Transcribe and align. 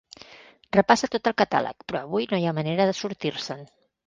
Repassa 0.77 1.09
tot 1.15 1.29
el 1.31 1.35
catàleg, 1.41 1.85
però 1.93 2.01
avui 2.07 2.27
no 2.33 2.41
hi 2.41 2.49
ha 2.49 2.55
manera 2.61 2.89
de 2.93 2.97
sortir-se'n. 3.03 3.65